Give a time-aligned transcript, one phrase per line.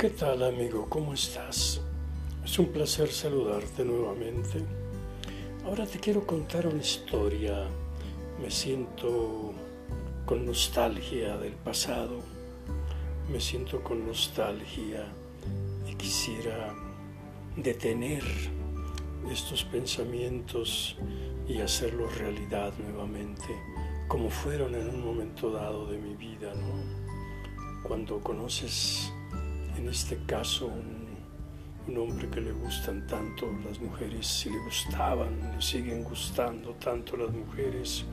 [0.00, 0.86] ¿Qué tal amigo?
[0.88, 1.78] ¿Cómo estás?
[2.42, 4.64] Es un placer saludarte nuevamente.
[5.66, 7.66] Ahora te quiero contar una historia.
[8.40, 9.52] Me siento
[10.24, 12.20] con nostalgia del pasado.
[13.30, 15.04] Me siento con nostalgia
[15.86, 16.74] y quisiera
[17.58, 18.24] detener
[19.30, 20.96] estos pensamientos
[21.46, 23.54] y hacerlos realidad nuevamente,
[24.08, 27.82] como fueron en un momento dado de mi vida, ¿no?
[27.82, 29.12] Cuando conoces,
[29.76, 31.00] en este caso, un,
[31.96, 37.32] hombre que le gustan tanto las mujeres, si le gustaban, le siguen gustando tanto las
[37.32, 38.04] mujeres,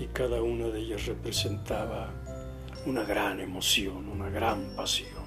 [0.00, 2.08] y cada una de ellas representaba
[2.86, 5.26] una gran emoción, una gran pasión,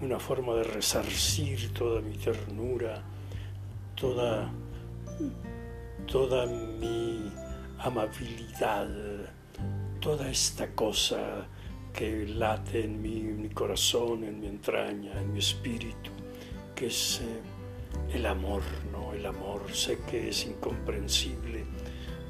[0.00, 3.02] una forma de resarcir toda mi ternura,
[3.94, 4.50] toda
[6.06, 7.32] toda mi
[7.78, 8.88] amabilidad,
[10.00, 11.46] toda esta cosa
[11.92, 16.10] que late en mi, corazón, en mi entraña, en mi espíritu,
[16.74, 19.12] que es eh, el amor, ¿no?
[19.12, 19.62] El amor.
[19.72, 21.64] Sé que es incomprensible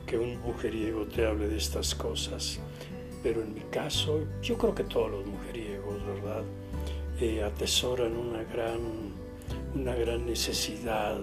[0.07, 2.59] que un mujeriego te hable de estas cosas,
[3.23, 6.43] pero en mi caso, yo creo que todos los mujeriegos, ¿verdad?
[7.21, 8.81] Eh, atesoran una gran,
[9.75, 11.21] una gran necesidad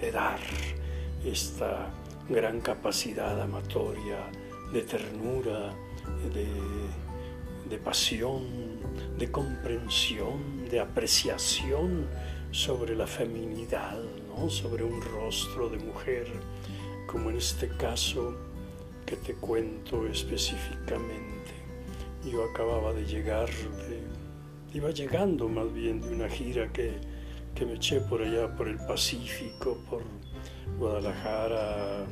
[0.00, 0.40] de dar
[1.24, 1.90] esta
[2.28, 4.18] gran capacidad amatoria
[4.72, 5.74] de ternura,
[6.32, 6.46] de,
[7.78, 8.42] pasión,
[9.18, 12.06] de comprensión, de apreciación
[12.50, 13.98] sobre la feminidad,
[14.28, 14.48] ¿no?
[14.48, 16.26] sobre un rostro de mujer,
[17.06, 18.36] como en este caso
[19.04, 21.52] que te cuento específicamente.
[22.24, 23.48] Yo acababa de llegar,
[24.72, 26.92] iba llegando más bien de una gira que,
[27.54, 30.02] que me eché por allá, por el Pacífico, por
[30.78, 32.06] Guadalajara,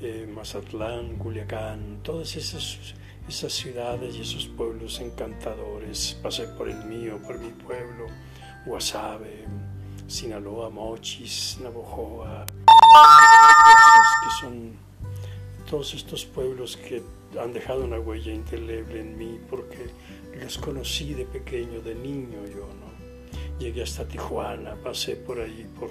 [0.00, 2.94] eh, Mazatlán, Culiacán, todas esas,
[3.28, 6.18] esas ciudades y esos pueblos encantadores.
[6.22, 8.06] Pasé por el mío, por mi pueblo,
[8.64, 9.44] Guasave,
[10.06, 14.72] Sinaloa, Mochis, Navojoa, que son
[15.68, 17.02] todos estos pueblos que
[17.38, 19.90] han dejado una huella indeleble en mí porque
[20.42, 23.58] los conocí de pequeño, de niño yo, ¿no?
[23.58, 25.90] Llegué hasta Tijuana, pasé por ahí, por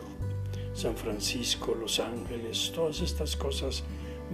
[0.74, 3.84] San Francisco, Los Ángeles, todas estas cosas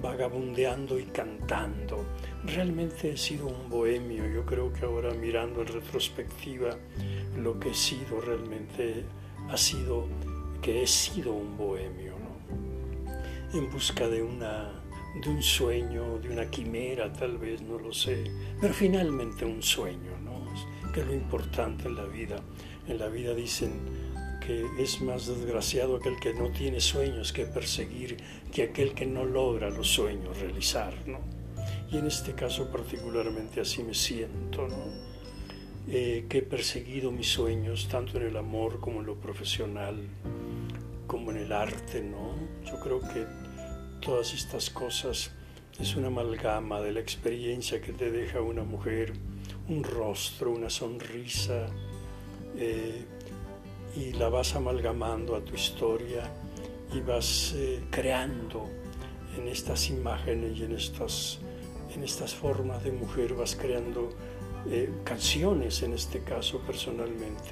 [0.02, 2.06] vagabundeando y cantando.
[2.46, 4.28] Realmente he sido un bohemio.
[4.28, 6.78] Yo creo que ahora mirando en retrospectiva
[7.38, 9.06] lo que he sido realmente
[9.50, 10.08] ha sido
[10.62, 13.58] que he sido un bohemio, ¿no?
[13.58, 14.84] En busca de una
[15.22, 18.24] de un sueño, de una quimera, tal vez, no lo sé,
[18.60, 20.46] pero finalmente un sueño, ¿no?
[20.92, 22.38] Que es lo importante en la vida.
[22.88, 23.74] En la vida dicen
[24.46, 28.18] que es más desgraciado aquel que no tiene sueños que perseguir
[28.52, 31.20] que aquel que no logra los sueños realizar, ¿no?
[31.92, 35.14] Y en este caso particularmente así me siento, ¿no?
[35.88, 39.98] Eh, que he perseguido mis sueños tanto en el amor como en lo profesional,
[41.08, 42.36] como en el arte, ¿no?
[42.66, 43.26] Yo creo que
[44.02, 45.32] todas estas cosas
[45.80, 49.14] es una amalgama de la experiencia que te deja una mujer,
[49.68, 51.68] un rostro, una sonrisa,
[52.56, 53.06] eh,
[53.96, 56.32] y la vas amalgamando a tu historia
[56.94, 58.70] y vas eh, creando
[59.38, 61.40] en estas imágenes y en estas,
[61.94, 64.10] en estas formas de mujer, vas creando
[64.70, 67.52] eh, canciones en este caso personalmente.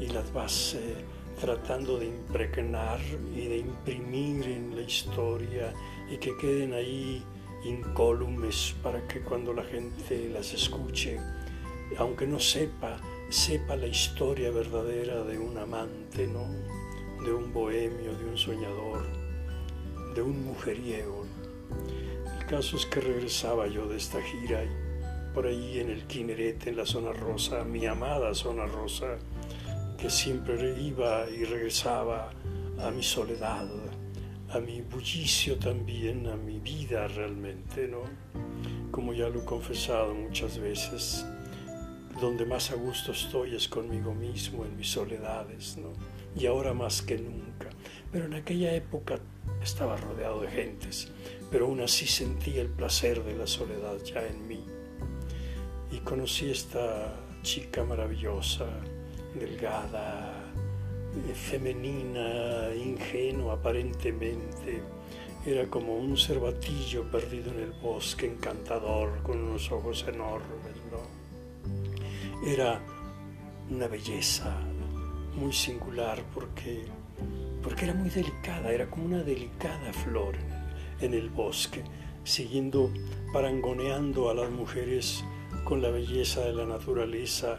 [0.00, 0.96] Y las vas eh,
[1.40, 3.00] tratando de impregnar
[3.34, 5.72] y de imprimir en la historia
[6.10, 7.22] y que queden ahí
[7.64, 11.18] incólumes para que cuando la gente las escuche,
[11.96, 16.46] aunque no sepa, sepa la historia verdadera de un amante, ¿no?
[17.24, 19.06] de un bohemio, de un soñador,
[20.14, 21.24] de un mujeriego.
[22.38, 24.68] El caso es que regresaba yo de esta gira y
[25.32, 29.16] por ahí en el Quinerete, en la zona rosa, mi amada zona rosa,
[29.98, 32.30] que siempre iba y regresaba
[32.78, 33.66] a mi soledad,
[34.50, 38.02] a mi bullicio también, a mi vida realmente, ¿no?
[38.90, 41.26] Como ya lo he confesado muchas veces,
[42.20, 45.92] donde más a gusto estoy es conmigo mismo, en mis soledades, ¿no?
[46.36, 47.70] Y ahora más que nunca.
[48.12, 49.18] Pero en aquella época
[49.62, 51.10] estaba rodeado de gentes,
[51.50, 54.64] pero aún así sentía el placer de la soledad ya en mí.
[55.90, 58.66] Y conocí esta chica maravillosa,
[59.34, 60.32] delgada,
[61.14, 64.82] eh, femenina, ingenua aparentemente.
[65.46, 70.83] Era como un cervatillo perdido en el bosque, encantador, con unos ojos enormes, ¿no?
[72.46, 72.78] Era
[73.70, 74.54] una belleza
[75.34, 76.84] muy singular porque,
[77.62, 80.34] porque era muy delicada, era como una delicada flor
[81.00, 81.82] en el, bosque,
[82.22, 82.92] siguiendo,
[83.32, 85.24] parangoneando a las mujeres
[85.64, 87.56] con la belleza de la naturaleza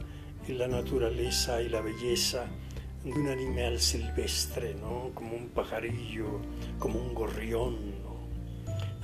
[0.47, 2.45] y la naturaleza y la belleza
[3.03, 5.09] de un animal silvestre, ¿no?
[5.15, 6.41] como un pajarillo,
[6.77, 7.75] como un gorrión.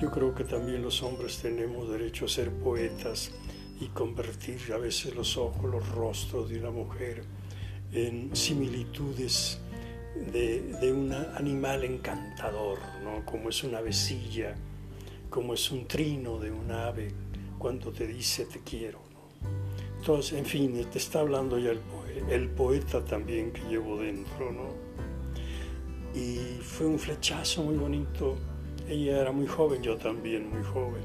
[0.00, 3.32] Yo creo que también los hombres tenemos derecho a ser poetas
[3.82, 7.24] y convertir a veces los ojos, los rostros de una mujer
[7.92, 9.58] en similitudes
[10.14, 13.24] de, un animal encantador, ¿no?
[13.24, 14.54] como es una vecilla,
[15.28, 17.12] como es un trino de un ave
[17.58, 19.00] cuando te dice te quiero.
[19.98, 21.80] Entonces, en fin, te está hablando ya el,
[22.30, 24.52] el poeta también que llevo dentro.
[24.52, 24.68] ¿no?
[26.14, 28.36] Y fue un flechazo muy bonito.
[28.88, 31.02] Ella era muy joven, yo también muy joven.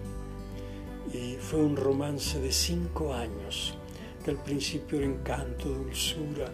[1.14, 3.76] Y fue un romance de cinco años,
[4.24, 6.52] que al principio era encanto, dulzura,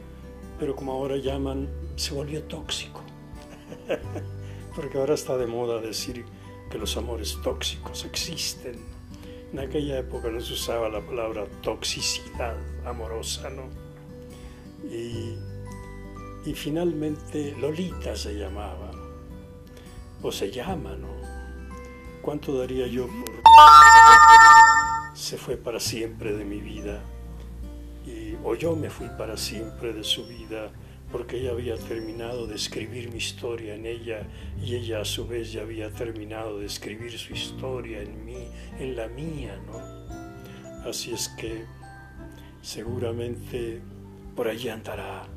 [0.60, 3.02] pero como ahora llaman, se volvió tóxico.
[4.76, 6.26] Porque ahora está de moda decir
[6.70, 8.80] que los amores tóxicos existen.
[9.52, 13.70] En aquella época no se usaba la palabra toxicidad amorosa, ¿no?
[14.90, 15.38] Y,
[16.46, 18.92] y finalmente Lolita se llamaba,
[20.22, 21.13] o se llama, ¿no?
[22.24, 23.44] ¿Cuánto daría yo por...
[25.14, 27.04] Se fue para siempre de mi vida
[28.44, 30.72] o yo me fui para siempre de su vida
[31.12, 34.28] porque ella había terminado de escribir mi historia en ella
[34.62, 38.48] y ella a su vez ya había terminado de escribir su historia en mí,
[38.80, 40.90] en la mía, ¿no?
[40.90, 41.66] Así es que
[42.62, 43.80] seguramente
[44.36, 45.28] por allí andará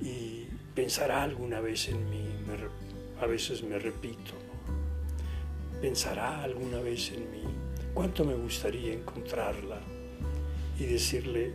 [0.00, 2.28] y pensará alguna vez en mí,
[3.20, 4.32] a veces me repito,
[5.80, 7.42] pensará alguna vez en mí,
[7.94, 9.80] cuánto me gustaría encontrarla
[10.78, 11.54] y decirle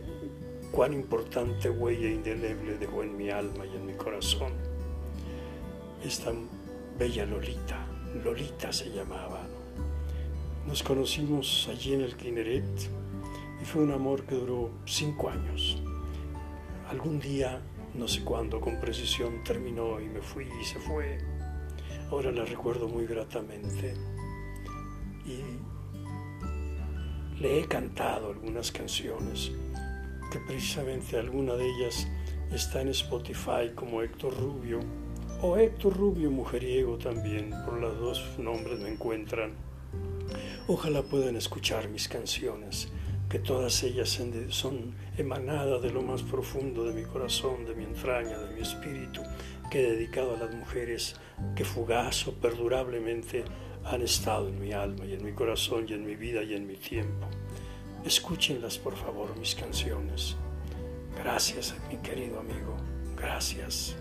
[0.72, 4.52] cuán importante huella indeleble dejó en mi alma y en mi corazón.
[6.04, 6.32] Esta
[6.98, 7.86] bella Lolita,
[8.24, 9.46] Lolita se llamaba.
[10.66, 12.90] Nos conocimos allí en el Kineret
[13.62, 15.80] y fue un amor que duró cinco años.
[16.90, 17.60] Algún día,
[17.94, 21.18] no sé cuándo, con precisión terminó y me fui y se fue.
[22.10, 23.94] Ahora la recuerdo muy gratamente
[25.26, 25.42] y
[27.40, 29.52] le he cantado algunas canciones,
[30.32, 32.06] que precisamente alguna de ellas
[32.52, 34.80] está en Spotify como Héctor Rubio,
[35.42, 39.52] o Héctor Rubio Mujeriego también, por los dos nombres me encuentran.
[40.66, 42.88] Ojalá puedan escuchar mis canciones,
[43.28, 48.38] que todas ellas son emanadas de lo más profundo de mi corazón, de mi entraña,
[48.38, 49.20] de mi espíritu,
[49.70, 51.16] que he dedicado a las mujeres
[51.54, 53.44] que fugaz o perdurablemente
[53.86, 56.66] han estado en mi alma y en mi corazón y en mi vida y en
[56.66, 57.26] mi tiempo.
[58.04, 60.36] Escúchenlas por favor mis canciones.
[61.16, 62.76] Gracias mi querido amigo.
[63.16, 63.96] Gracias.